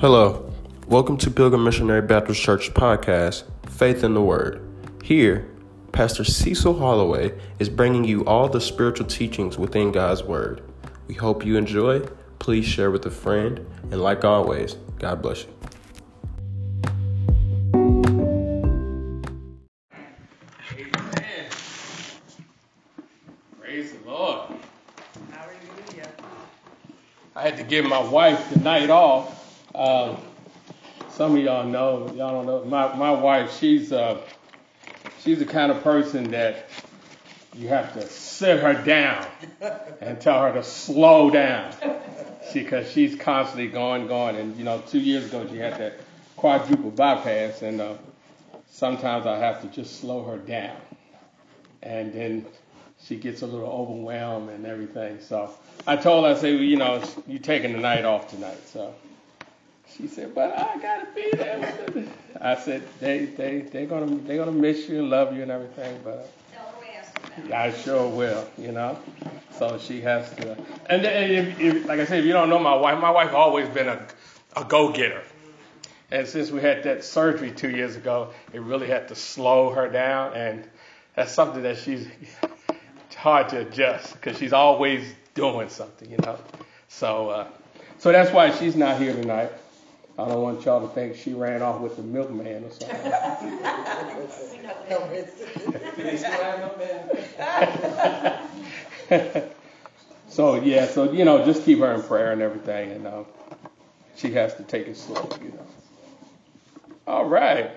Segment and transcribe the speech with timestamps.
[0.00, 0.50] Hello,
[0.88, 4.66] welcome to Pilgrim Missionary Baptist Church podcast, Faith in the Word.
[5.04, 5.46] Here,
[5.92, 10.62] Pastor Cecil Hollaway is bringing you all the spiritual teachings within God's Word.
[11.06, 12.00] We hope you enjoy.
[12.38, 15.50] Please share with a friend, and like always, God bless you.
[20.78, 21.50] Amen.
[23.60, 24.48] Praise the Lord.
[27.36, 29.36] I had to give my wife the night off.
[29.74, 30.16] Uh,
[31.10, 32.64] some of y'all know, y'all don't know.
[32.64, 34.20] My my wife, she's uh,
[35.22, 36.68] she's the kind of person that
[37.54, 39.26] you have to sit her down
[40.00, 41.72] and tell her to slow down.
[42.52, 46.00] Because she's constantly going, going, and you know, two years ago she had that
[46.36, 47.94] quadruple bypass, and uh,
[48.70, 50.76] sometimes I have to just slow her down,
[51.82, 52.46] and then
[53.04, 55.20] she gets a little overwhelmed and everything.
[55.20, 55.50] So
[55.86, 58.66] I told her, I said, well, you know, you're taking the night off tonight.
[58.68, 58.94] So
[59.96, 62.06] she said, but I gotta be there.
[62.40, 66.00] I said, they they they're gonna they're gonna miss you and love you and everything,
[66.04, 66.30] but
[67.52, 68.98] I sure will, you know.
[69.58, 70.52] So she has to.
[70.88, 73.34] And, and if, if, like I said, if you don't know my wife, my wife
[73.34, 74.06] always been a
[74.56, 75.22] a go getter.
[76.10, 79.88] And since we had that surgery two years ago, it really had to slow her
[79.88, 80.68] down, and
[81.14, 82.06] that's something that she's
[83.16, 85.04] hard to adjust because she's always
[85.34, 86.38] doing something, you know.
[86.88, 87.48] So, uh,
[87.98, 89.52] so that's why she's not here tonight.
[90.20, 93.12] I don't want y'all to think she ran off with the milkman or something.
[100.28, 103.24] so yeah, so you know, just keep her in prayer and everything, and uh,
[104.16, 105.66] she has to take it slow, you know.
[107.06, 107.70] All right,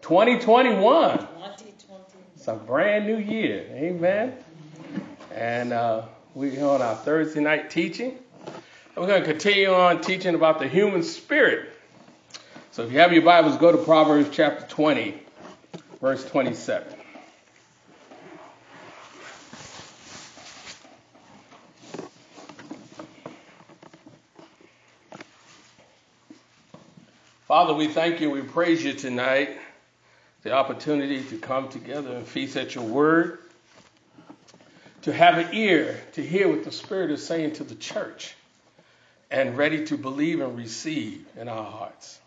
[0.00, 1.28] 2021.
[2.36, 4.34] It's a brand new year, amen.
[5.34, 8.18] And uh, we're on our Thursday night teaching.
[8.98, 11.72] We're going to continue on teaching about the human spirit.
[12.72, 15.14] So if you have your Bibles, go to Proverbs chapter 20,
[16.00, 16.94] verse 27.
[27.46, 29.58] Father, we thank you, we praise you tonight,
[30.42, 33.38] the opportunity to come together and feast at your word,
[35.02, 38.34] to have an ear to hear what the Spirit is saying to the church,
[39.30, 42.18] and ready to believe and receive in our hearts.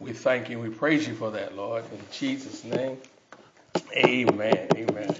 [0.00, 2.98] We thank you, we praise you for that, Lord, in Jesus' name.
[3.94, 4.68] Amen.
[4.74, 5.14] Amen.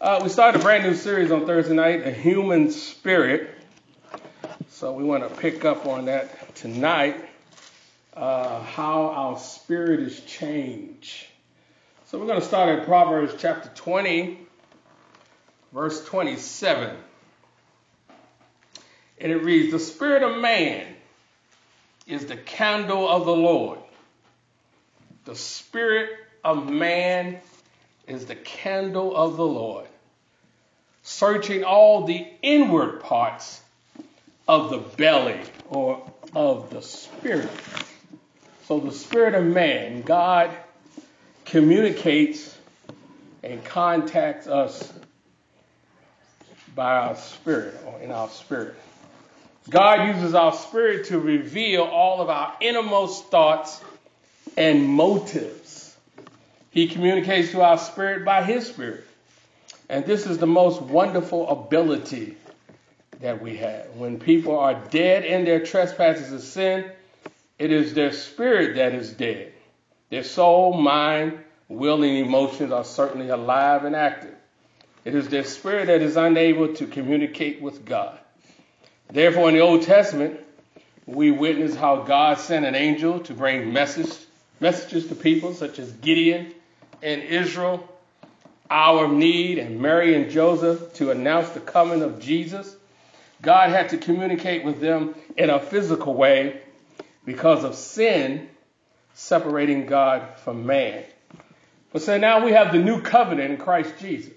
[0.00, 3.50] Uh, we started a brand new series on Thursday night, A Human Spirit.
[4.68, 7.24] So we want to pick up on that tonight
[8.16, 11.26] uh, how our spirit is changed.
[12.06, 14.38] So we're going to start at Proverbs chapter 20,
[15.72, 16.96] verse 27.
[19.18, 20.86] And it reads The spirit of man
[22.06, 23.78] is the candle of the Lord.
[25.24, 26.10] The spirit
[26.42, 27.38] of man
[28.06, 29.86] is the candle of the Lord,
[31.02, 33.62] searching all the inward parts
[34.46, 37.48] of the belly or of the spirit.
[38.66, 40.50] So the spirit of man, God
[41.46, 42.56] communicates
[43.42, 44.92] and contacts us
[46.74, 48.74] by our spirit or in our spirit.
[49.68, 53.82] God uses our spirit to reveal all of our innermost thoughts
[54.56, 55.96] and motives.
[56.70, 59.06] He communicates to our spirit by his spirit.
[59.88, 62.36] And this is the most wonderful ability
[63.20, 63.86] that we have.
[63.94, 66.90] When people are dead in their trespasses of sin,
[67.58, 69.52] it is their spirit that is dead.
[70.10, 71.38] Their soul, mind,
[71.68, 74.34] will, and emotions are certainly alive and active.
[75.04, 78.18] It is their spirit that is unable to communicate with God.
[79.10, 80.40] Therefore, in the Old Testament,
[81.06, 84.12] we witness how God sent an angel to bring message,
[84.60, 86.52] messages to people such as Gideon
[87.02, 87.86] and Israel,
[88.70, 92.74] our need, and Mary and Joseph to announce the coming of Jesus.
[93.42, 96.62] God had to communicate with them in a physical way
[97.26, 98.48] because of sin
[99.12, 101.04] separating God from man.
[101.92, 104.32] But so now we have the new covenant in Christ Jesus.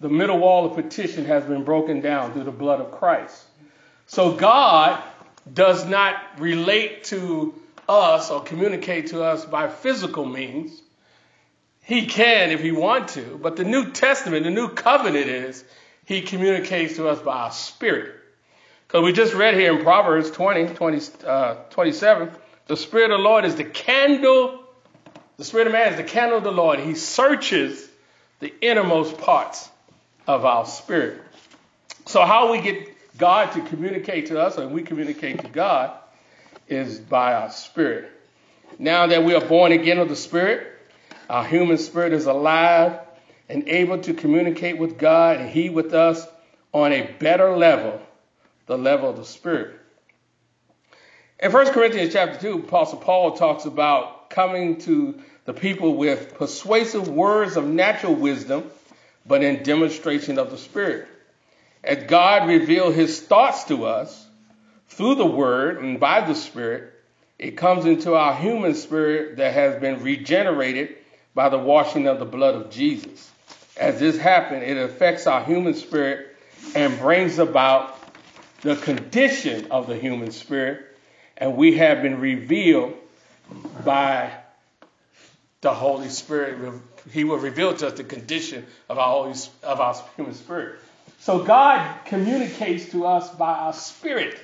[0.00, 3.44] The middle wall of petition has been broken down through the blood of Christ.
[4.08, 5.02] So God
[5.52, 7.54] does not relate to
[7.88, 10.82] us or communicate to us by physical means.
[11.84, 15.62] He can if he want to, but the New Testament, the new covenant is
[16.06, 18.14] he communicates to us by our spirit.
[18.86, 22.30] Because we just read here in Proverbs 20, 20 uh, 27,
[22.66, 24.62] the Spirit of the Lord is the candle,
[25.36, 26.78] the Spirit of man is the candle of the Lord.
[26.78, 27.86] He searches
[28.40, 29.68] the innermost parts
[30.26, 31.20] of our spirit.
[32.06, 35.96] So, how we get God to communicate to us and we communicate to God
[36.68, 38.10] is by our spirit.
[38.78, 40.66] Now that we are born again of the spirit,
[41.28, 43.00] our human spirit is alive
[43.48, 46.24] and able to communicate with God and He with us
[46.72, 48.00] on a better level,
[48.66, 49.74] the level of the spirit.
[51.40, 57.08] In 1 Corinthians chapter 2, Apostle Paul talks about coming to the people with persuasive
[57.08, 58.70] words of natural wisdom,
[59.26, 61.08] but in demonstration of the Spirit.
[61.84, 64.26] As God revealed his thoughts to us
[64.88, 66.92] through the Word and by the Spirit,
[67.38, 70.96] it comes into our human spirit that has been regenerated
[71.34, 73.30] by the washing of the blood of Jesus.
[73.76, 76.36] As this happens, it affects our human spirit
[76.74, 77.96] and brings about
[78.62, 80.84] the condition of the human spirit,
[81.36, 82.94] and we have been revealed
[83.84, 84.32] by
[85.60, 86.72] the Holy Spirit.
[87.12, 90.80] He will reveal to us the condition of our, Holy, of our human spirit.
[91.18, 94.38] So God communicates to us by our spirit.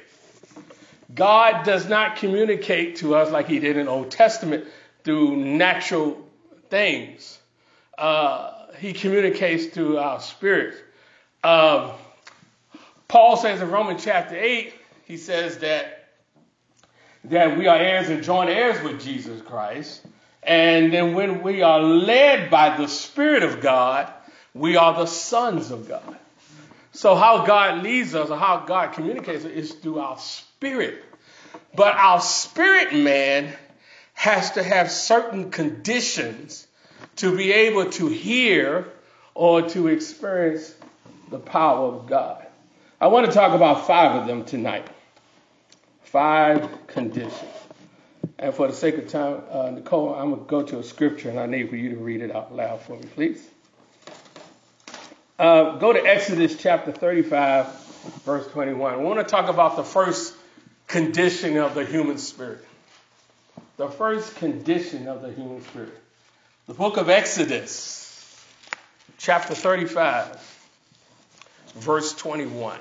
[1.15, 4.67] God does not communicate to us like he did in Old Testament
[5.05, 6.21] through natural
[6.71, 7.39] things.
[7.97, 10.75] Uh, he communicates through our spirit.
[11.45, 11.93] Um,
[13.07, 14.75] Paul says in Romans chapter 8,
[15.05, 16.01] he says that
[17.25, 20.03] that we are heirs and joint heirs with Jesus Christ.
[20.43, 24.13] And then when we are led by the Spirit of God,
[24.53, 26.19] we are the sons of God.
[26.95, 31.03] So how God leads us or how God communicates is through our spirit.
[31.75, 33.53] But our spirit man
[34.15, 36.67] has to have certain conditions
[37.17, 38.87] to be able to hear
[39.35, 40.73] or to experience
[41.31, 42.47] the power of God.
[43.01, 44.87] I want to talk about five of them tonight.
[46.05, 47.51] Five conditions.
[48.39, 51.29] And for the sake of time, uh, Nicole, I'm going to go to a scripture
[51.29, 53.45] and I need for you to read it out loud for me, please.
[55.37, 57.67] Uh, go to Exodus chapter 35,
[58.25, 58.95] verse 21.
[58.95, 60.33] I want to talk about the first
[60.87, 62.65] condition of the human spirit.
[63.77, 65.99] The first condition of the human spirit.
[66.69, 68.47] The book of Exodus,
[69.19, 70.39] chapter 35,
[71.75, 72.79] verse 21.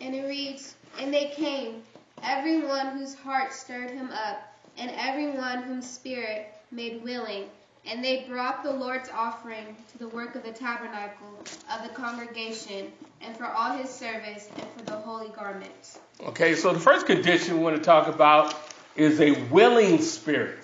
[0.00, 1.84] And it reads, And they came,
[2.20, 4.42] everyone whose heart stirred him up,
[4.76, 7.44] and everyone whom spirit made willing
[7.86, 11.38] and they brought the Lord's offering to the work of the tabernacle
[11.72, 15.98] of the congregation, and for all his service, and for the holy garments.
[16.20, 18.54] Okay, so the first condition we want to talk about
[18.96, 20.58] is a willing spirit.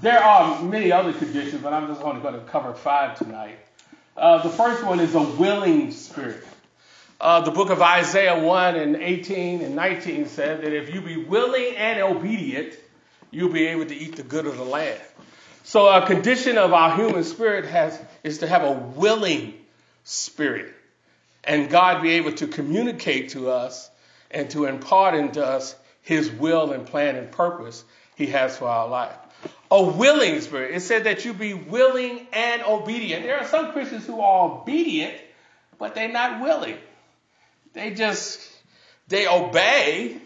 [0.00, 3.58] There are many other conditions, but I'm just only going to cover five tonight.
[4.16, 6.44] Uh, the first one is a willing spirit.
[7.20, 11.18] Uh, the book of Isaiah 1 and 18 and 19 said that if you be
[11.18, 12.74] willing and obedient,
[13.30, 15.00] you'll be able to eat the good of the land.
[15.62, 19.54] So a condition of our human spirit has is to have a willing
[20.04, 20.74] spirit.
[21.44, 23.90] And God be able to communicate to us
[24.30, 27.84] and to impart into us his will and plan and purpose
[28.16, 29.14] he has for our life.
[29.70, 30.74] A willing spirit.
[30.74, 33.22] It said that you be willing and obedient.
[33.22, 35.14] There are some Christians who are obedient,
[35.78, 36.76] but they're not willing.
[37.72, 38.40] They just
[39.08, 40.18] they obey,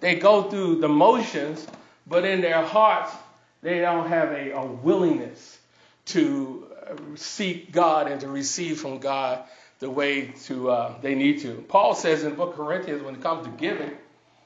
[0.00, 1.66] they go through the motions,
[2.06, 3.12] but in their hearts
[3.62, 5.58] they don't have a, a willingness
[6.06, 9.42] to uh, seek God and to receive from God
[9.78, 11.64] the way to uh, they need to.
[11.68, 13.92] Paul says in the book of Corinthians, when it comes to giving,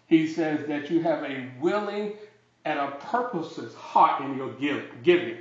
[0.07, 2.13] he says that you have a willing
[2.65, 5.39] and a purposeless heart in your giving.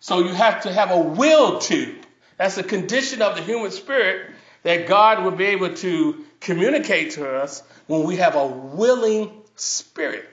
[0.00, 1.96] So you have to have a will to.
[2.36, 7.28] That's a condition of the human spirit that God will be able to communicate to
[7.28, 10.28] us when we have a willing spirit.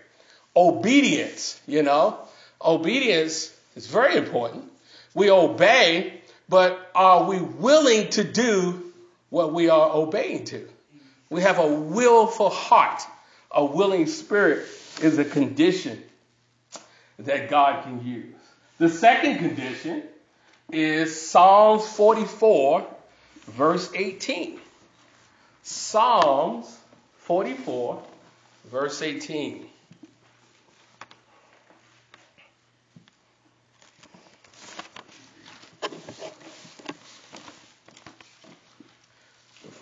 [0.56, 2.20] Obedience, you know.
[2.64, 4.66] Obedience is very important.
[5.14, 8.92] We obey, but are we willing to do
[9.30, 10.68] what we are obeying to?
[11.30, 13.02] We have a willful heart.
[13.52, 14.68] A willing spirit
[15.02, 16.04] is a condition
[17.20, 18.36] that God can use.
[18.78, 20.04] The second condition
[20.72, 22.86] is Psalms 44,
[23.48, 24.60] verse 18.
[25.64, 26.78] Psalms
[27.20, 28.02] 44,
[28.72, 29.69] verse 18.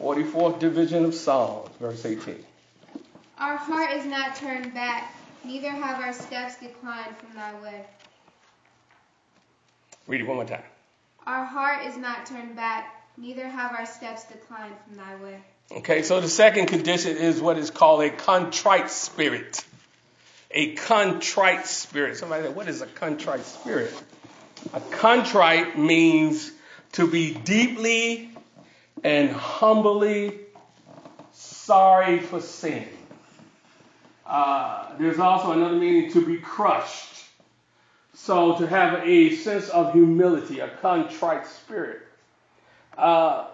[0.08, 2.38] 44th division of Psalms, verse 18.
[3.38, 7.86] Our heart is not turned back, neither have our steps declined from thy way.
[10.08, 10.64] Read it one more time.
[11.26, 15.42] Our heart is not turned back, neither have our steps declined from thy way.
[15.74, 19.66] Okay, so the second condition is what is called a contrite spirit.
[20.52, 22.16] A contrite spirit.
[22.16, 23.94] Somebody said, what is a contrite spirit?
[24.74, 26.50] A contrite means
[26.94, 28.27] to be deeply
[29.08, 30.38] and humbly
[31.32, 32.86] sorry for sin.
[34.26, 37.24] Uh, there's also another meaning to be crushed.
[38.16, 42.02] So to have a sense of humility, a contrite spirit.
[42.98, 43.48] Uh,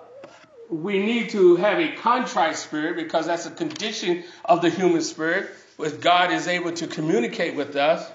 [0.71, 5.51] we need to have a contrite spirit because that's a condition of the human spirit,
[5.77, 8.11] which God is able to communicate with us.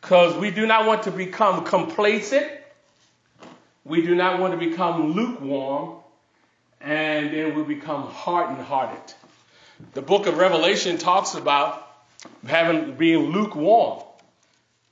[0.00, 2.50] Because we do not want to become complacent.
[3.84, 6.01] We do not want to become lukewarm.
[6.82, 9.14] And then we become hardened hearted.
[9.94, 11.88] The book of Revelation talks about
[12.46, 14.02] having being lukewarm.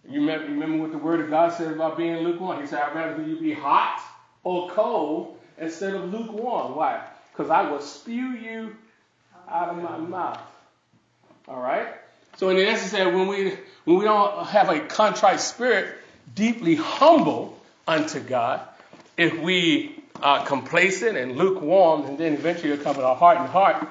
[0.09, 2.61] You remember, what the word of God says about being lukewarm?
[2.61, 4.01] He said, I'd rather you be hot
[4.43, 6.75] or cold instead of lukewarm.
[6.75, 7.05] Why?
[7.33, 8.77] Because I will spew you
[9.49, 10.41] out of my mouth.
[11.49, 11.89] All right?
[12.37, 15.95] So in the essence, when we when we don't have a contrite spirit,
[16.35, 18.61] deeply humble unto God,
[19.17, 23.87] if we are complacent and lukewarm, and then eventually come in our heart and heart,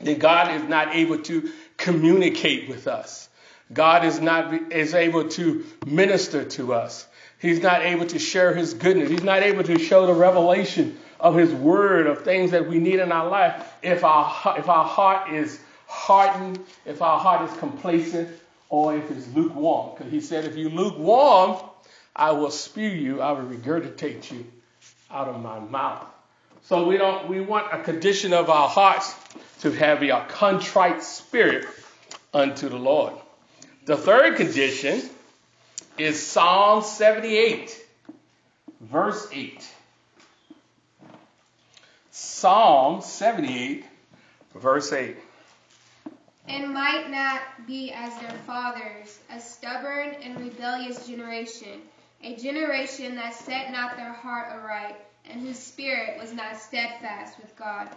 [0.00, 3.28] then God is not able to communicate with us.
[3.72, 7.06] God is not is able to minister to us.
[7.38, 9.08] He's not able to share his goodness.
[9.08, 12.98] He's not able to show the revelation of his word of things that we need
[12.98, 18.28] in our life if our if our heart is hardened, if our heart is complacent,
[18.68, 19.94] or if it's lukewarm.
[19.96, 21.56] Because he said, if you lukewarm,
[22.14, 24.46] I will spew you, I will regurgitate you
[25.10, 26.06] out of my mouth.
[26.62, 29.14] So we don't we want a condition of our hearts
[29.60, 31.66] to have a contrite spirit
[32.32, 33.14] unto the Lord.
[33.86, 35.02] The third condition
[35.98, 37.76] is Psalm 78,
[38.80, 39.68] verse 8.
[42.10, 43.84] Psalm 78,
[44.54, 45.16] verse 8.
[46.48, 51.80] And might not be as their fathers, a stubborn and rebellious generation,
[52.22, 57.54] a generation that set not their heart aright, and whose spirit was not steadfast with
[57.56, 57.88] God.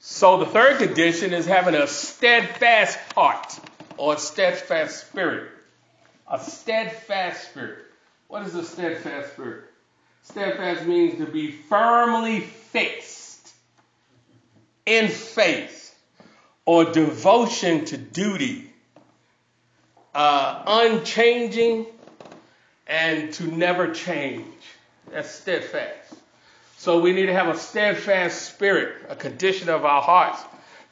[0.00, 3.58] So the third condition is having a steadfast heart
[3.96, 5.50] or a steadfast spirit.
[6.30, 7.84] A steadfast spirit.
[8.28, 9.64] What is a steadfast spirit?
[10.22, 13.52] Steadfast means to be firmly fixed
[14.86, 15.94] in faith
[16.64, 18.70] or devotion to duty,
[20.14, 21.86] uh, unchanging
[22.86, 24.46] and to never change.
[25.10, 26.14] That's steadfast.
[26.78, 30.42] So we need to have a steadfast spirit, a condition of our hearts,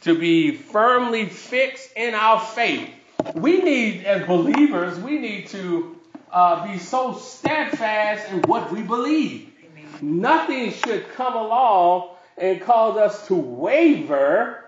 [0.02, 2.90] to be firmly fixed in our faith.
[3.34, 5.96] We need, as believers, we need to
[6.30, 9.52] uh, be so steadfast in what we believe.
[9.64, 10.20] Amen.
[10.20, 14.64] Nothing should come along and cause us to waver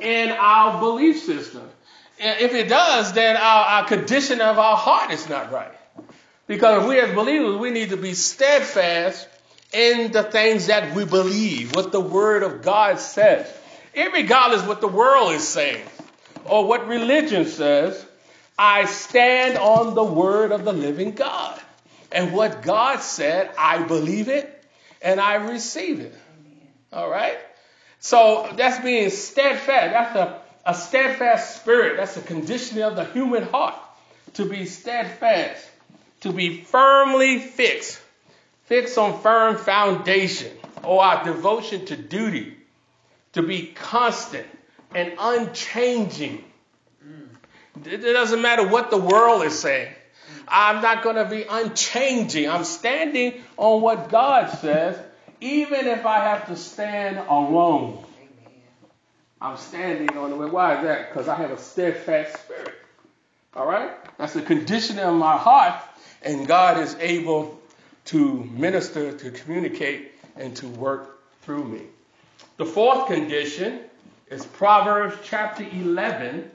[0.00, 1.68] in our belief system.
[2.18, 5.72] If it does, then our, our condition of our heart is not right.
[6.46, 9.28] Because we as believers, we need to be steadfast
[9.72, 13.52] in the things that we believe, what the Word of God says.
[13.94, 15.84] Irregardless what the world is saying
[16.44, 18.04] or what religion says,
[18.58, 21.60] I stand on the Word of the living God.
[22.12, 24.64] And what God said, I believe it
[25.02, 26.14] and I receive it.
[26.92, 27.36] All right?
[27.98, 29.92] So that's being steadfast.
[29.92, 31.96] That's a, a steadfast spirit.
[31.96, 33.74] That's a condition of the human heart
[34.34, 35.68] to be steadfast,
[36.26, 38.00] to be firmly fixed
[38.66, 40.50] fixed on firm foundation,
[40.82, 42.56] or our devotion to duty,
[43.32, 44.46] to be constant
[44.94, 46.44] and unchanging.
[47.84, 49.92] It doesn't matter what the world is saying.
[50.48, 52.48] I'm not going to be unchanging.
[52.48, 54.98] I'm standing on what God says,
[55.40, 58.04] even if I have to stand alone.
[59.40, 60.48] I'm standing on the way.
[60.48, 61.10] Why is that?
[61.10, 62.74] Because I have a steadfast spirit.
[63.54, 63.90] All right?
[64.18, 65.74] That's the condition of my heart,
[66.26, 67.56] and God is able
[68.06, 71.82] to minister, to communicate, and to work through me.
[72.56, 73.80] The fourth condition
[74.28, 76.50] is Proverbs chapter 11,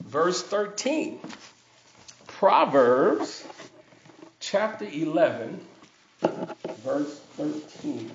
[0.00, 1.20] verse 13.
[2.26, 3.44] Proverbs
[4.40, 5.60] chapter 11,
[6.82, 8.10] verse 13.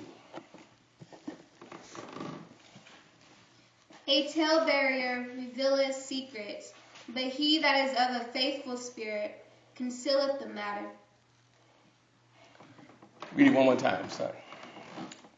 [4.08, 6.72] A talebearer revealeth secrets,
[7.08, 9.41] but he that is of a faithful spirit
[9.74, 10.86] concealeth the matter.
[13.34, 14.08] Read it one more time.
[14.10, 14.32] Sorry.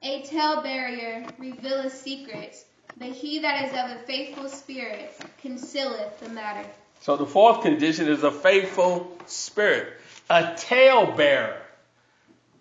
[0.02, 2.64] A talebearer revealeth secrets,
[2.98, 6.68] but he that is of a faithful spirit concealeth the matter.
[7.00, 9.94] So the fourth condition is a faithful spirit.
[10.28, 11.60] A talebearer.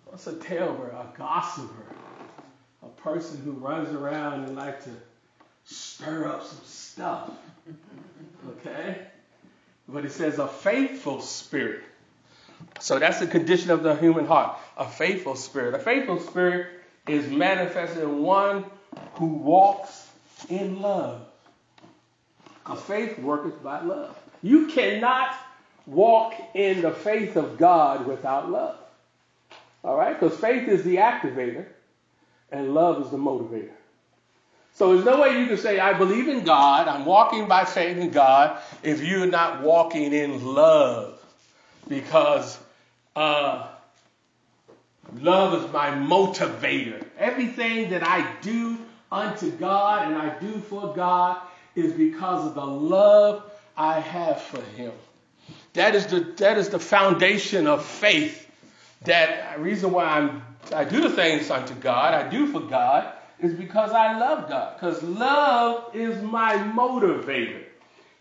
[0.06, 0.92] What's a talebearer?
[0.92, 1.94] A gossiper.
[2.82, 4.90] A person who runs around and likes to
[5.64, 7.30] stir up some stuff.
[8.48, 8.98] Okay?
[9.88, 11.82] But it says a faithful spirit.
[12.80, 15.74] So that's the condition of the human heart, a faithful spirit.
[15.74, 16.68] A faithful spirit
[17.06, 18.64] is manifested in one
[19.14, 20.08] who walks
[20.48, 21.26] in love.
[22.66, 24.16] A faith worketh by love.
[24.42, 25.34] You cannot
[25.86, 28.78] walk in the faith of God without love.
[29.82, 30.18] All right?
[30.18, 31.66] Because faith is the activator
[32.50, 33.72] and love is the motivator.
[34.74, 37.96] So there's no way you can say, I believe in God, I'm walking by faith
[37.96, 41.20] in God, if you're not walking in love.
[41.88, 42.58] Because
[43.14, 43.68] uh,
[45.20, 47.04] love is my motivator.
[47.18, 48.78] Everything that I do
[49.12, 51.40] unto God and I do for God
[51.76, 54.92] is because of the love I have for Him.
[55.74, 58.40] That is the, that is the foundation of faith.
[59.02, 60.42] That reason why I'm,
[60.74, 64.74] I do the things unto God, I do for God, is because I love God.
[64.74, 67.62] Because love is my motivator.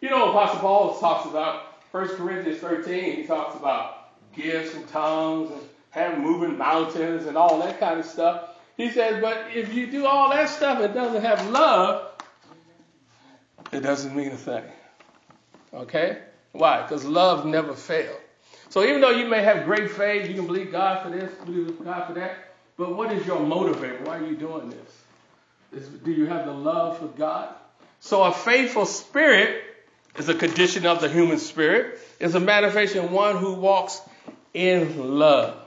[0.01, 5.51] You know, Apostle Paul talks about 1 Corinthians 13, he talks about gifts and tongues
[5.51, 8.49] and having moving mountains and all that kind of stuff.
[8.77, 12.11] He says, but if you do all that stuff and doesn't have love,
[13.71, 14.63] it doesn't mean a thing.
[15.73, 16.17] Okay?
[16.51, 16.81] Why?
[16.81, 18.19] Because love never fails.
[18.69, 21.83] So even though you may have great faith, you can believe God for this, believe
[21.83, 24.01] God for that, but what is your motivator?
[24.07, 25.02] Why are you doing this?
[26.03, 27.53] Do you have the love for God?
[27.99, 29.63] So a faithful spirit
[30.17, 34.01] is a condition of the human spirit, is a manifestation of one who walks
[34.53, 35.57] in love.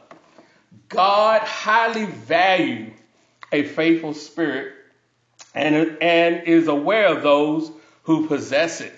[0.89, 2.93] God highly values
[3.53, 4.75] a faithful spirit
[5.55, 7.71] and, and is aware of those
[8.03, 8.95] who possess it.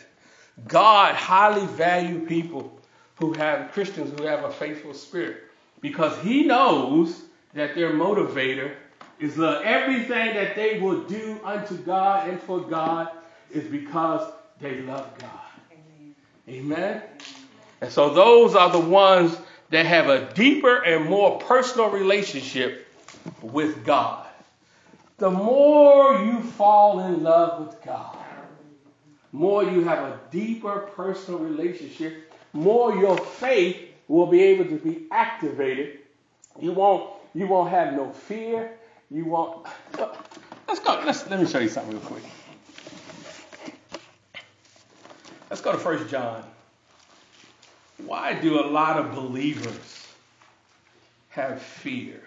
[0.67, 2.81] God highly value people
[3.17, 5.43] who have Christians who have a faithful spirit
[5.81, 7.23] because he knows
[7.55, 8.75] that their motivator
[9.21, 9.63] is love.
[9.65, 13.09] Everything that they will do unto God and for God
[13.51, 15.31] is because they love God.
[15.73, 16.15] Amen.
[16.49, 17.03] Amen.
[17.81, 19.37] And so those are the ones
[19.71, 22.87] that have a deeper and more personal relationship
[23.43, 24.27] with God.
[25.19, 28.17] The more you fall in love with God,
[29.33, 35.07] more you have a deeper personal relationship, more your faith will be able to be
[35.11, 35.99] activated.
[36.61, 38.78] You won't you won't have no fear.
[39.11, 39.67] You won't
[40.67, 42.23] let's go let's let me show you something real quick.
[45.49, 46.45] Let's go to First John.
[48.05, 50.07] Why do a lot of believers
[51.31, 52.23] have fear?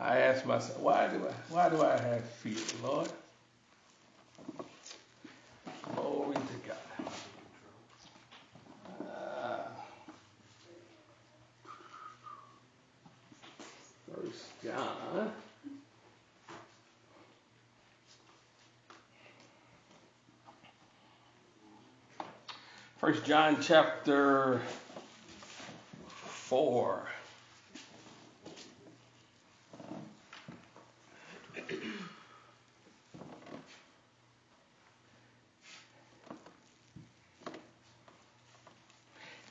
[0.00, 3.08] I ask myself, why do I why do I have fear, Lord?
[5.94, 7.12] Glory to God.
[9.06, 9.58] Uh,
[14.62, 15.32] John.
[22.98, 24.60] First John chapter
[26.08, 27.02] four.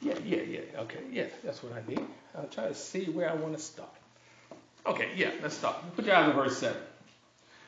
[0.01, 0.59] Yeah, yeah, yeah.
[0.79, 2.05] Okay, yeah, that's what I need.
[2.35, 3.89] I'll try to see where I want to start.
[4.85, 5.95] Okay, yeah, let's stop.
[5.95, 6.75] Put your eyes on verse 7.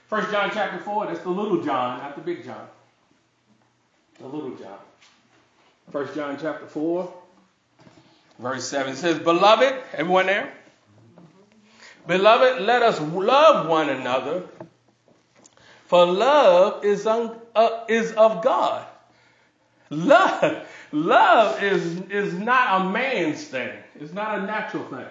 [0.08, 2.68] First John chapter 4, that's the little John, not the big John.
[4.20, 4.78] The little John.
[5.92, 7.14] First John chapter 4,
[8.40, 10.54] verse 7 says, Beloved, everyone there?
[12.08, 14.44] Beloved, let us love one another,
[15.86, 18.86] for love is, un, uh, is of God.
[19.90, 23.72] Love, love is, is not a man's thing.
[24.00, 25.06] It's not a natural thing.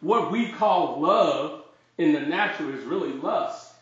[0.00, 1.64] What we call love
[1.96, 3.72] in the natural is really lust.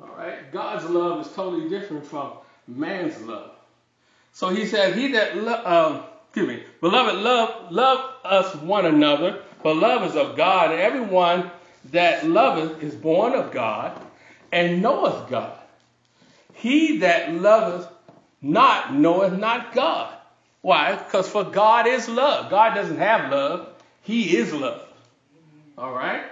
[0.00, 0.50] All right?
[0.52, 2.32] God's love is totally different from
[2.68, 3.50] man's love.
[4.32, 9.42] So he said, He that, lo- um, excuse me, beloved, love, love us one another,
[9.62, 11.50] for love is of God, and everyone
[11.90, 14.00] that loveth is born of God
[14.52, 15.58] and knoweth God.
[16.54, 17.88] He that loveth
[18.42, 20.14] not knoweth not God.
[20.62, 20.94] Why?
[20.94, 22.50] Because for God is love.
[22.50, 23.68] God doesn't have love,
[24.10, 24.82] He is love.
[25.78, 26.24] All right?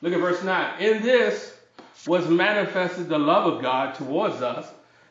[0.00, 0.80] Look at verse 9.
[0.80, 1.54] In this
[2.06, 4.66] was manifested the love of God towards us,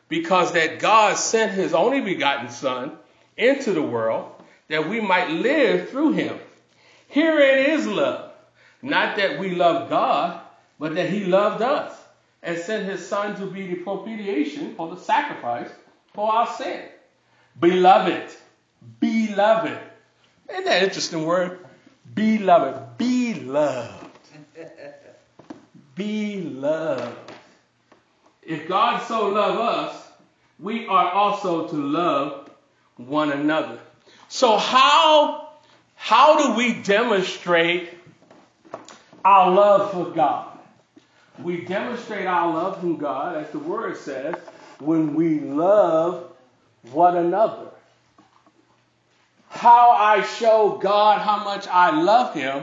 [0.08, 2.98] because that God sent His only begotten Son
[3.36, 4.32] into the world
[4.66, 6.36] that we might live through Him.
[7.06, 8.32] Herein is love.
[8.82, 10.40] Not that we love God,
[10.80, 11.96] but that He loved us
[12.42, 15.70] and sent His Son to be the propitiation or the sacrifice
[16.14, 16.82] for our sin.
[17.60, 18.34] Beloved,
[18.98, 19.78] beloved.
[20.50, 21.66] Isn't that interesting word?
[22.18, 24.04] Beloved, be loved.
[25.94, 27.32] Be loved.
[28.42, 30.04] If God so loved us,
[30.58, 32.50] we are also to love
[32.96, 33.78] one another.
[34.26, 35.50] So how
[35.94, 37.90] how do we demonstrate
[39.24, 40.58] our love for God.
[41.40, 44.34] We demonstrate our love from God, as the word says,
[44.80, 46.32] when we love
[46.90, 47.68] one another.
[49.58, 52.62] How I show God how much I love Him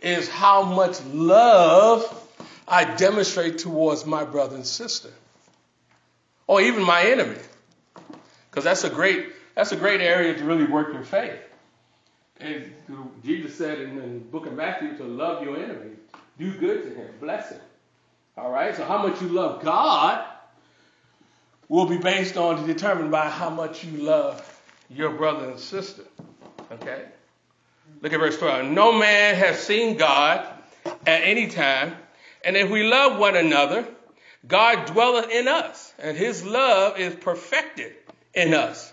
[0.00, 2.00] is how much love
[2.66, 5.10] I demonstrate towards my brother and sister,
[6.46, 7.36] or even my enemy,
[8.50, 11.38] because that's a great that's a great area to really work your faith.
[12.40, 12.72] And
[13.22, 15.90] Jesus said in the book of Matthew to love your enemy,
[16.38, 17.60] do good to him, bless him.
[18.38, 18.74] All right.
[18.74, 20.24] So how much you love God
[21.68, 24.48] will be based on determined by how much you love
[24.94, 26.02] your brother and sister.
[26.70, 27.04] Okay?
[28.00, 28.70] Look at verse 12.
[28.70, 30.46] No man has seen God
[30.84, 31.94] at any time,
[32.44, 33.86] and if we love one another,
[34.46, 37.94] God dwelleth in us, and his love is perfected
[38.34, 38.92] in us.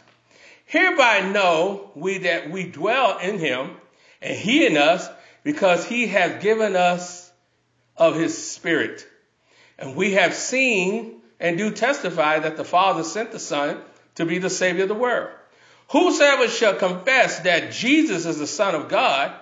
[0.65, 3.71] Hereby know we that we dwell in him,
[4.21, 5.07] and he in us,
[5.43, 7.31] because he has given us
[7.97, 9.07] of his spirit.
[9.79, 13.81] And we have seen and do testify that the Father sent the Son
[14.15, 15.29] to be the Savior of the world.
[15.89, 19.33] Whosoever shall confess that Jesus is the Son of God,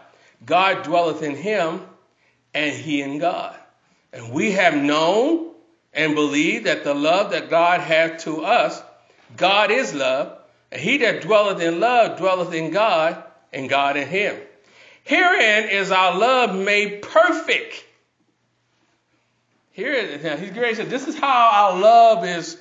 [0.46, 1.82] God dwelleth in him,
[2.54, 3.56] and he in God.
[4.14, 5.52] And we have known
[5.94, 8.82] and believed that the love that God hath to us,
[9.36, 10.38] God is love,
[10.72, 14.38] and he that dwelleth in love dwelleth in God, and God in him.
[15.04, 17.84] Herein is our love made perfect.
[19.72, 20.78] Here, now he's great.
[20.78, 22.58] This is how our love is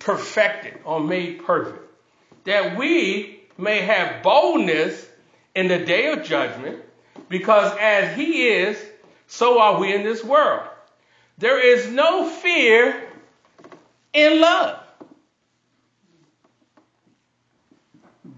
[0.00, 1.89] perfected or made perfect
[2.44, 5.06] that we may have boldness
[5.54, 6.80] in the day of judgment,
[7.28, 8.82] because as he is,
[9.26, 10.68] so are we in this world.
[11.38, 13.08] There is no fear
[14.12, 14.78] in love.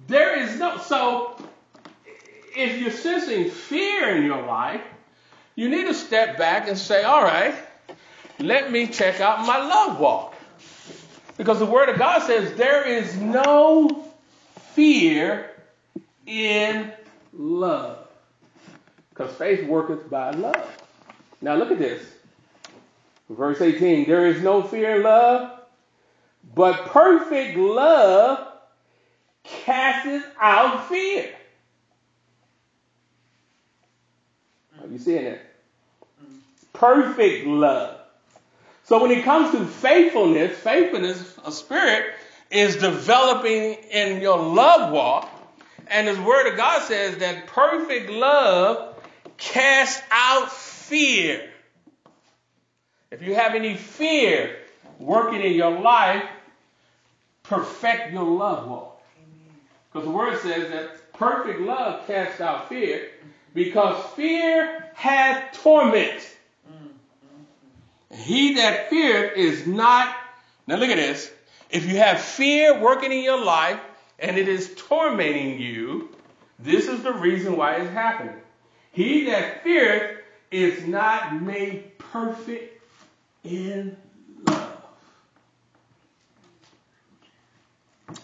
[0.08, 1.36] There is no, so
[2.54, 4.82] if you're sensing fear in your life,
[5.54, 7.54] you need to step back and say, all right,
[8.38, 10.31] let me check out my love walk.
[11.36, 14.04] Because the Word of God says there is no
[14.74, 15.50] fear
[16.26, 16.92] in
[17.32, 18.06] love.
[19.10, 20.82] Because faith worketh by love.
[21.40, 22.02] Now look at this.
[23.28, 25.60] Verse 18 There is no fear in love,
[26.54, 28.48] but perfect love
[29.42, 31.30] casts out fear.
[34.80, 35.40] Are you seeing it?
[36.22, 36.36] Mm-hmm.
[36.72, 38.01] Perfect love.
[38.92, 42.12] So when it comes to faithfulness, faithfulness of spirit
[42.50, 45.30] is developing in your love walk.
[45.86, 49.02] And the word of God says that perfect love
[49.38, 51.48] casts out fear.
[53.10, 54.58] If you have any fear
[54.98, 56.24] working in your life,
[57.44, 59.02] perfect your love walk.
[59.90, 63.08] Because the word says that perfect love casts out fear
[63.54, 66.28] because fear has torment.
[68.12, 70.14] He that feareth is not,
[70.66, 71.30] now look at this.
[71.70, 73.80] If you have fear working in your life
[74.18, 76.10] and it is tormenting you,
[76.58, 78.36] this is the reason why it's happening.
[78.92, 80.18] He that feareth
[80.50, 82.82] is not made perfect
[83.42, 83.96] in
[84.46, 84.68] love.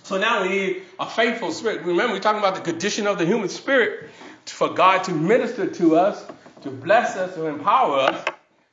[0.02, 1.82] So now we need a faithful spirit.
[1.82, 4.10] Remember, we're talking about the condition of the human spirit
[4.44, 6.24] for God to minister to us,
[6.62, 8.24] to bless us, to empower us.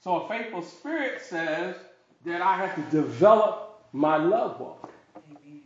[0.05, 1.75] So a faithful spirit says
[2.25, 4.93] that I have to develop my love walk.
[5.17, 5.61] Amen.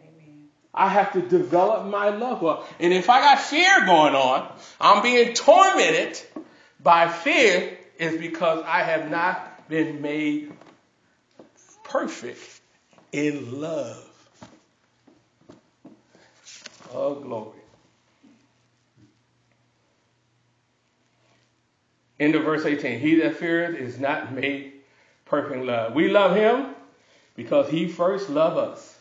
[0.00, 0.48] Amen.
[0.72, 2.66] I have to develop my love walk.
[2.80, 6.18] And if I got fear going on, I'm being tormented
[6.82, 10.50] by fear, is because I have not been made
[11.84, 12.40] perfect
[13.12, 14.02] in love.
[16.94, 17.58] Oh, glory.
[22.18, 22.98] Into verse 18.
[22.98, 24.72] He that feareth is not made
[25.24, 25.94] perfect in love.
[25.94, 26.74] We love him
[27.36, 28.98] because he first loved us.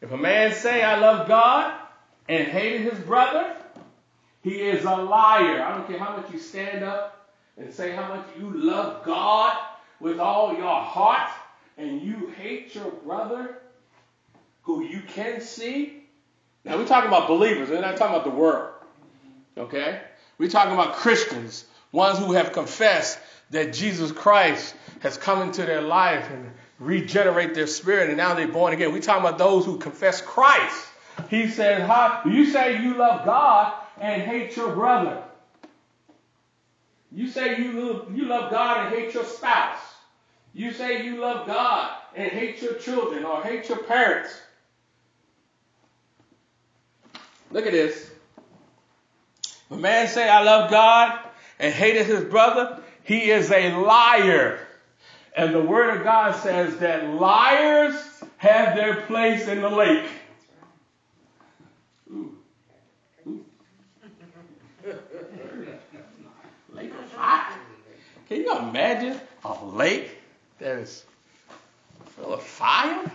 [0.00, 1.74] If a man say, I love God
[2.28, 3.56] and hated his brother,
[4.42, 5.62] he is a liar.
[5.62, 9.56] I don't care how much you stand up and say how much you love God
[10.00, 11.30] with all your heart
[11.76, 13.58] and you hate your brother
[14.62, 16.04] who you can see.
[16.64, 18.70] Now we're talking about believers, we're not talking about the world.
[19.56, 20.02] Okay?
[20.36, 23.18] We're talking about Christians ones who have confessed
[23.50, 28.48] that Jesus Christ has come into their life and regenerate their spirit, and now they're
[28.48, 28.92] born again.
[28.92, 30.86] We're talking about those who confess Christ.
[31.30, 35.22] He said, How you say you love God and hate your brother?
[37.10, 39.80] You say you love, you love God and hate your spouse.
[40.52, 44.30] You say you love God and hate your children or hate your parents.
[47.50, 48.10] Look at this.
[49.70, 51.18] A man say, I love God
[51.58, 54.60] and hated his brother, he is a liar.
[55.36, 57.94] And the word of God says that liars
[58.38, 60.06] have their place in the lake.
[66.72, 67.54] Lake of fire.
[68.28, 70.18] Can you imagine a lake
[70.58, 71.04] that is
[72.16, 73.10] full of fire?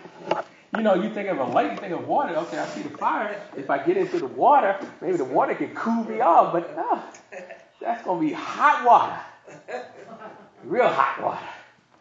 [0.76, 2.36] You know, you think of a lake, you think of water.
[2.36, 3.40] Okay, I see the fire.
[3.56, 6.52] If I get into the water, maybe the water can cool me off.
[6.52, 7.04] But no,
[7.84, 9.84] that's going to be hot water.
[10.64, 11.46] Real hot water.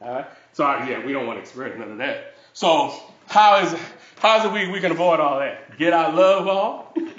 [0.00, 0.26] All right?
[0.52, 2.34] So, yeah, we don't want to experience none of that.
[2.52, 2.94] So,
[3.26, 3.74] how is
[4.18, 5.76] how is it we, we can avoid all that?
[5.78, 7.12] Get our love on.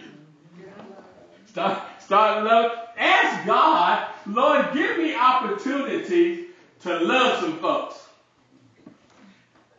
[1.48, 2.72] Start, start love.
[2.98, 6.46] Ask God, Lord, give me opportunity
[6.82, 8.08] to love some folks.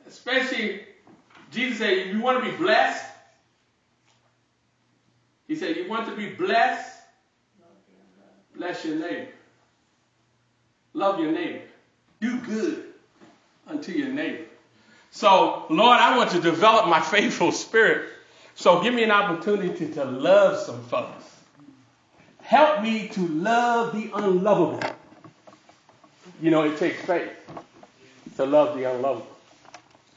[0.06, 0.82] Especially
[1.54, 3.06] Jesus said, you want to be blessed,
[5.46, 6.93] he said, you want to be blessed,
[8.56, 9.28] bless your neighbor.
[10.92, 11.62] Love your neighbor.
[12.20, 12.84] Do good
[13.66, 14.44] unto your neighbor.
[15.10, 18.08] So, Lord, I want to develop my faithful spirit.
[18.54, 21.24] So give me an opportunity to love some folks.
[22.42, 24.80] Help me to love the unlovable.
[26.40, 27.30] You know, it takes faith
[28.36, 29.26] to love the unlovable.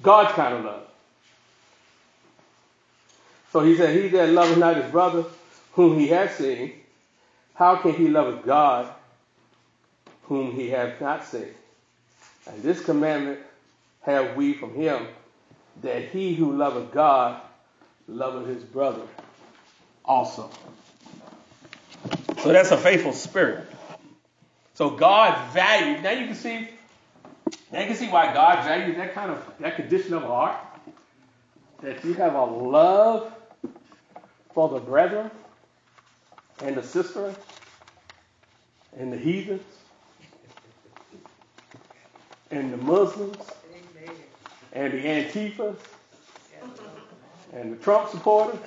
[0.02, 0.84] God's kind of love.
[3.54, 5.26] So he said, He that loveth not his brother
[5.74, 6.74] whom he has seen,
[7.58, 8.94] how can he love God
[10.24, 11.48] whom he hath not seen?
[12.46, 13.40] And this commandment
[14.02, 15.08] have we from him,
[15.82, 17.42] that he who loveth God
[18.08, 19.02] loveth his brother
[20.06, 20.52] also.
[22.44, 23.68] So that's a faithful spirit.
[24.76, 26.04] So God valued.
[26.04, 26.70] Now you can see.
[27.72, 30.58] Now you can see why God values that kind of that condition of heart.
[31.82, 33.34] That you have a love
[34.54, 35.32] for the brethren
[36.62, 37.34] and the sister
[38.98, 39.62] and the heathens
[42.52, 43.38] and the Muslims
[44.74, 45.76] and the Antifas
[47.54, 48.60] and the Trump supporters.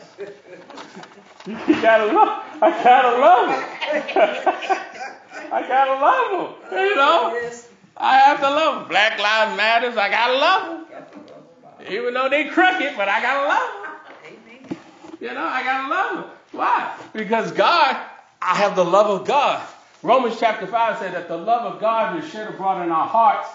[1.46, 2.44] You gotta love.
[2.60, 4.76] I gotta love them.
[5.52, 6.78] I gotta love them.
[6.78, 7.50] You know,
[7.96, 8.88] I have to love them.
[8.88, 9.96] Black Lives Matters.
[9.96, 11.86] I gotta love them.
[11.90, 14.78] Even though they crooked, but I gotta love them.
[15.20, 16.39] You know, I gotta love them.
[16.52, 16.96] Why?
[17.12, 17.96] Because God,
[18.42, 19.66] I have the love of God.
[20.02, 23.48] Romans chapter 5 said that the love of God is shed abroad in our hearts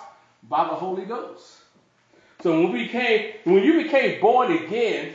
[0.48, 1.58] by the Holy Ghost.
[2.42, 5.14] So when we became, when you became born again,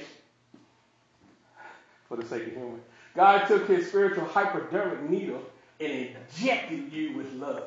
[2.09, 2.79] for the sake of humor,
[3.15, 5.43] God took his spiritual hypodermic needle
[5.79, 7.65] and injected you with love.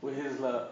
[0.00, 0.68] With his love.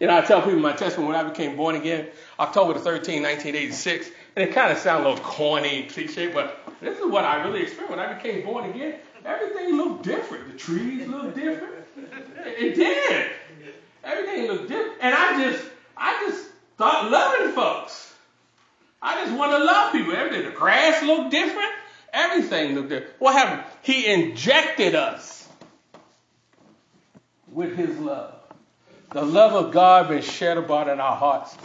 [0.00, 3.22] You know, I tell people my testimony when I became born again, October the 13th,
[3.22, 4.10] 1986.
[4.36, 7.44] And it kind of sounds a little corny, and cliche, but this is what I
[7.44, 8.96] really experienced when I became born again.
[9.24, 10.52] Everything looked different.
[10.52, 11.74] The trees looked different.
[12.44, 13.30] It did.
[14.02, 14.98] Everything looked different.
[15.00, 15.64] And I just,
[15.96, 18.12] I just start loving folks.
[19.00, 20.14] I just want to love people.
[20.14, 20.44] Everything.
[20.44, 21.70] The grass looked different.
[22.12, 23.14] Everything looked different.
[23.18, 23.64] What happened?
[23.82, 25.48] He injected us
[27.52, 28.34] with his love.
[29.14, 31.56] The love of God been shed abroad in our hearts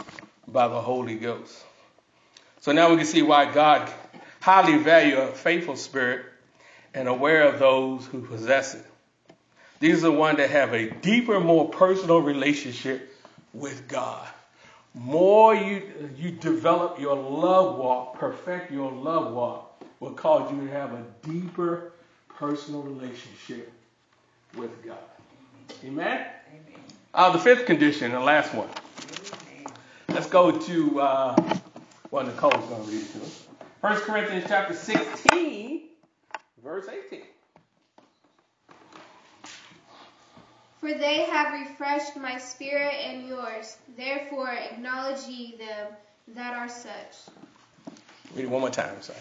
[0.46, 1.52] by the Holy Ghost.
[2.60, 3.90] So now we can see why God
[4.38, 6.26] highly value a faithful spirit
[6.94, 8.84] and aware of those who possess it.
[9.80, 13.12] These are the ones that have a deeper, more personal relationship
[13.52, 14.28] with God.
[14.94, 15.82] More you
[16.16, 21.04] you develop your love walk, perfect your love walk, will cause you to have a
[21.22, 21.90] deeper
[22.28, 23.72] personal relationship
[24.54, 24.98] with God.
[25.84, 26.26] Amen.
[26.48, 26.79] Amen.
[27.12, 28.68] Uh, the fifth condition, the last one.
[30.08, 31.58] Let's go to uh,
[32.10, 33.46] well, Nicole's going to read it to us.
[33.82, 35.82] 1 Corinthians chapter 16,
[36.62, 37.22] verse 18.
[40.80, 43.76] For they have refreshed my spirit and yours.
[43.96, 45.88] Therefore, acknowledge ye them
[46.34, 47.34] that are such.
[48.34, 49.00] Read it one more time.
[49.00, 49.18] Sorry.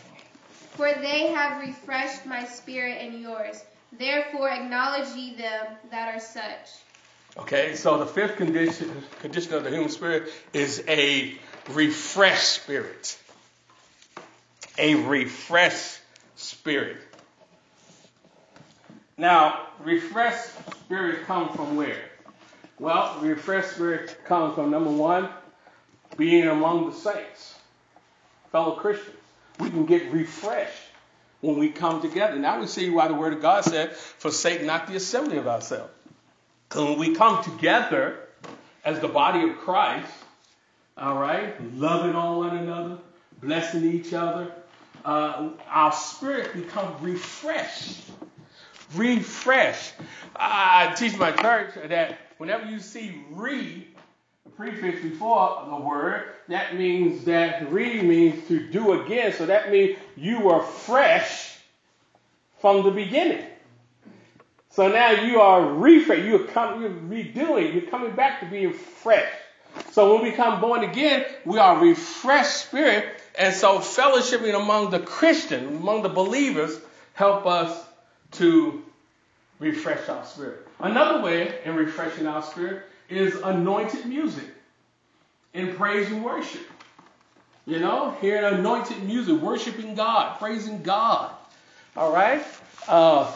[0.72, 3.64] For they have refreshed my spirit and yours.
[3.98, 6.70] Therefore, acknowledge ye them that are such.
[7.40, 11.34] Okay, so the fifth condition, condition of the human spirit is a
[11.70, 13.18] refreshed spirit.
[14.78, 16.02] A refreshed
[16.36, 16.98] spirit.
[19.18, 20.50] Now, refreshed
[20.82, 22.04] spirit comes from where?
[22.78, 25.30] Well, refreshed spirit comes from number one,
[26.18, 27.56] being among the saints,
[28.52, 29.16] fellow Christians.
[29.60, 30.84] We can get refreshed
[31.40, 32.38] when we come together.
[32.38, 35.92] Now we see why the Word of God said, forsake not the assembly of ourselves.
[36.70, 38.20] Because when we come together
[38.86, 40.12] as the body of Christ,
[40.96, 42.98] all right, loving on one another,
[43.42, 44.52] blessing each other,
[45.04, 48.02] uh, our spirit becomes refreshed.
[48.96, 49.94] refresh.
[50.36, 53.88] I teach my church that whenever you see re,
[54.56, 59.34] prefix before the word, that means that re means to do again.
[59.34, 61.58] So that means you were fresh
[62.60, 63.46] from the beginning.
[64.72, 66.24] So now you are refresh.
[66.26, 67.74] You're, coming, you're redoing.
[67.74, 69.32] You're coming back to being fresh.
[69.92, 73.22] So when we come born again, we are refreshed spirit.
[73.38, 76.80] And so fellowshipping among the Christian, among the believers,
[77.14, 77.86] help us
[78.34, 78.84] to
[79.60, 80.68] refresh our spirit.
[80.80, 84.46] Another way in refreshing our spirit is anointed music
[85.54, 86.62] in praise and worship.
[87.66, 91.32] You know, hearing anointed music, worshiping God, praising God.
[91.96, 92.44] All right?
[92.88, 93.32] Uh,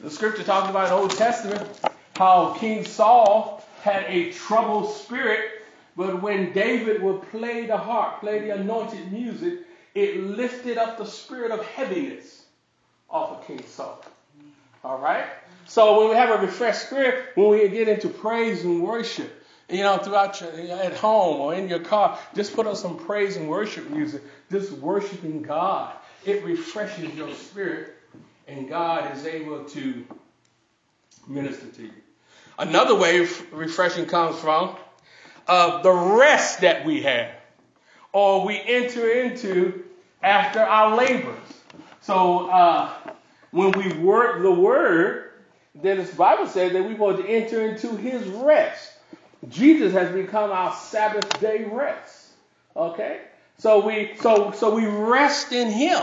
[0.00, 1.80] the scripture talks about in the Old Testament
[2.16, 5.62] how King Saul had a troubled spirit,
[5.96, 9.60] but when David would play the harp, play the anointed music,
[9.94, 12.44] it lifted up the spirit of heaviness
[13.08, 14.04] off of King Saul.
[14.84, 15.24] All right?
[15.66, 19.30] So when we have a refreshed spirit, when we get into praise and worship,
[19.68, 23.36] you know, throughout your, at home or in your car, just put on some praise
[23.36, 25.94] and worship music, just worshiping God.
[26.24, 27.94] It refreshes your spirit,
[28.50, 30.04] and God is able to
[31.28, 31.92] minister to you.
[32.58, 34.76] Another way refreshing comes from
[35.46, 37.30] uh, the rest that we have,
[38.12, 39.84] or we enter into
[40.22, 41.38] after our labors.
[42.02, 42.90] So uh,
[43.52, 45.30] when we work the word,
[45.74, 48.92] then the Bible says that we're supposed to enter into his rest.
[49.48, 52.26] Jesus has become our Sabbath day rest.
[52.76, 53.20] Okay?
[53.58, 56.02] So we so so we rest in him.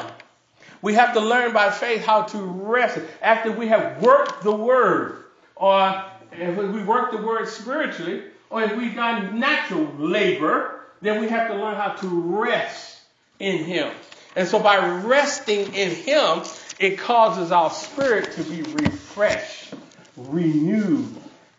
[0.87, 5.25] We have to learn by faith how to rest after we have worked the word,
[5.57, 11.27] or if we work the word spiritually, or if we've done natural labor, then we
[11.27, 13.01] have to learn how to rest
[13.37, 13.91] in him.
[14.37, 16.43] And so by resting in him,
[16.79, 19.73] it causes our spirit to be refreshed,
[20.15, 21.13] renewed,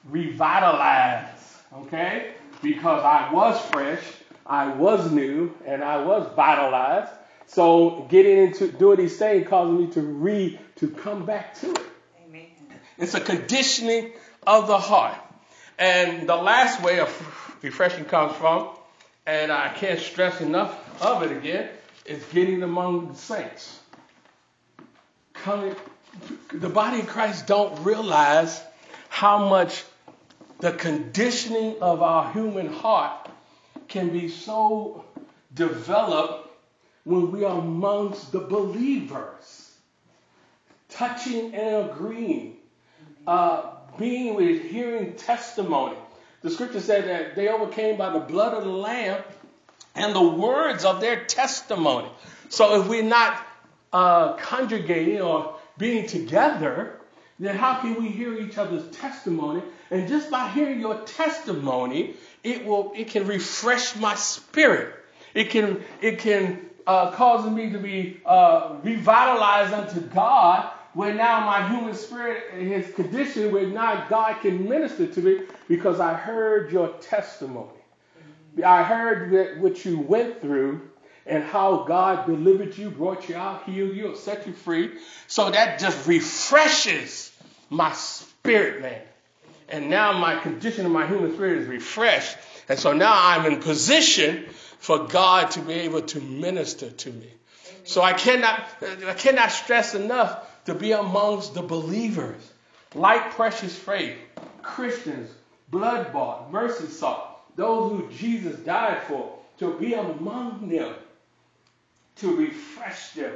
[0.09, 1.45] revitalized.
[1.75, 2.33] Okay?
[2.63, 4.01] Because I was fresh,
[4.47, 7.13] I was new, and I was vitalized.
[7.49, 11.81] So getting into doing these things causes me to read to come back to it.
[12.27, 12.47] Amen.
[12.99, 14.13] It's a conditioning
[14.47, 15.17] of the heart.
[15.79, 18.69] And the last way of refreshing comes from,
[19.27, 21.71] and I can't stress enough of it again,
[22.05, 23.79] is getting among the saints.
[25.33, 25.75] Coming,
[26.53, 28.61] the body of Christ don't realize
[29.09, 29.85] how much
[30.59, 33.31] the conditioning of our human heart
[33.89, 35.05] can be so
[35.55, 36.48] developed
[37.05, 39.73] when we are amongst the believers,
[40.89, 42.57] touching and agreeing,
[43.27, 45.97] uh, being with, hearing testimony.
[46.43, 49.23] The scripture said that they overcame by the blood of the Lamb
[49.95, 52.09] and the words of their testimony.
[52.49, 53.45] So if we're not
[53.93, 56.99] uh, conjugating or being together,
[57.39, 59.63] then how can we hear each other's testimony?
[59.91, 64.95] And just by hearing your testimony, it will it can refresh my spirit.
[65.35, 70.73] It can it can uh, cause me to be uh, revitalized unto God.
[70.95, 76.01] Where now my human spirit is conditioned where now God can minister to me because
[76.01, 77.69] I heard your testimony.
[78.65, 80.81] I heard what you went through
[81.27, 84.93] and how God delivered you, brought you out, healed you, set you free.
[85.29, 87.31] So that just refreshes
[87.69, 89.03] my spirit, man.
[89.69, 92.37] And now my condition of my human spirit is refreshed.
[92.69, 94.47] And so now I'm in position
[94.79, 97.31] for God to be able to minister to me.
[97.85, 98.67] So I cannot,
[99.07, 102.43] I cannot stress enough to be amongst the believers,
[102.95, 104.17] like precious faith,
[104.63, 105.31] Christians,
[105.71, 110.95] blood bought, mercy sought, those who Jesus died for, to be among them,
[112.17, 113.33] to refresh them.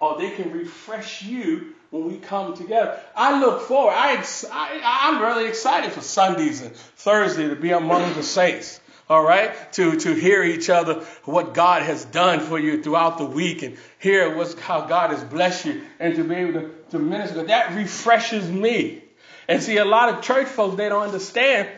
[0.00, 2.98] Or they can refresh you when we come together.
[3.14, 3.92] I look forward.
[3.92, 8.80] I, I, am really excited for Sundays and Thursday to be among the saints.
[9.10, 13.24] All right, to to hear each other what God has done for you throughout the
[13.24, 17.00] week and hear what's how God has blessed you and to be able to, to
[17.00, 17.42] minister.
[17.42, 19.02] That refreshes me.
[19.48, 21.68] And see, a lot of church folks they don't understand.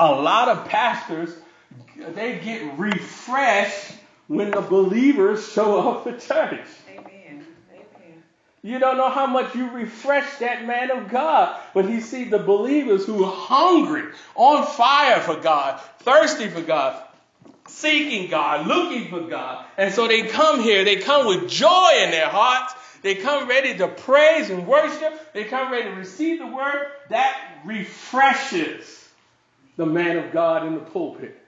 [0.00, 1.32] A lot of pastors
[2.16, 3.92] they get refreshed
[4.26, 6.66] when the believers show up at church.
[8.62, 12.38] You don't know how much you refresh that man of God when he sees the
[12.38, 14.04] believers who are hungry,
[14.34, 17.02] on fire for God, thirsty for God,
[17.68, 19.64] seeking God, looking for God.
[19.78, 22.74] And so they come here, they come with joy in their hearts.
[23.02, 25.32] They come ready to praise and worship.
[25.32, 26.86] They come ready to receive the word.
[27.08, 29.08] That refreshes
[29.78, 31.40] the man of God in the pulpit.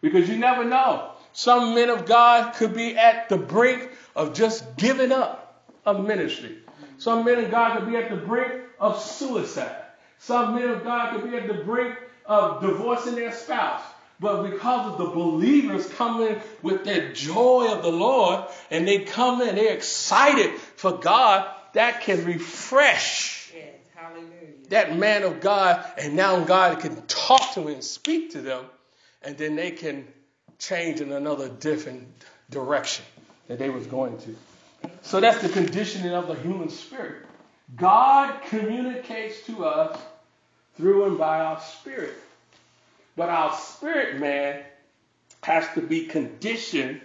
[0.00, 1.10] Because you never know.
[1.34, 5.49] Some men of God could be at the brink of just giving up
[5.84, 6.58] of ministry.
[6.98, 9.76] Some men of God could be at the brink of suicide.
[10.18, 13.82] Some men of God could be at the brink of divorcing their spouse.
[14.20, 19.40] But because of the believers coming with their joy of the Lord and they come
[19.40, 23.64] in, they're excited for God, that can refresh Yes,
[23.94, 24.26] hallelujah.
[24.68, 25.84] that man of God.
[25.96, 28.64] And now God can talk to him and speak to them.
[29.22, 30.06] And then they can
[30.58, 32.08] change in another different
[32.50, 33.04] direction
[33.48, 34.36] that they was going to.
[35.02, 37.26] So that's the conditioning of the human spirit.
[37.76, 40.00] God communicates to us
[40.76, 42.14] through and by our spirit.
[43.16, 44.62] But our spirit man
[45.42, 47.00] has to be conditioned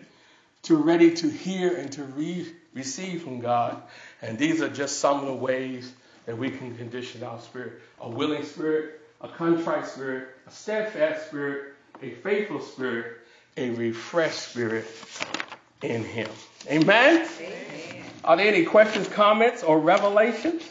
[0.63, 3.81] to ready to hear and to re- receive from God.
[4.21, 5.91] And these are just some of the ways
[6.25, 7.73] that we can condition our spirit.
[8.01, 13.17] A willing spirit, a contrite spirit, a steadfast spirit, a faithful spirit,
[13.57, 14.85] a refreshed spirit
[15.81, 16.29] in him.
[16.69, 17.27] Amen?
[17.39, 18.03] Amen.
[18.23, 20.63] Are there any questions, comments, or revelations?